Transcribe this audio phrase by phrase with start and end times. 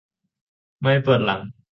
[0.81, 1.41] ไม่ปวดหลัง